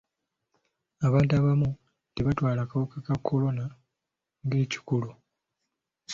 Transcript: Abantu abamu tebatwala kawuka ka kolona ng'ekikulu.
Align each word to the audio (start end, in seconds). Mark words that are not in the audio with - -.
Abantu 1.07 1.31
abamu 1.39 1.69
tebatwala 2.13 2.61
kawuka 2.69 2.97
ka 3.05 3.15
kolona 3.27 3.65
ng'ekikulu. 4.45 5.09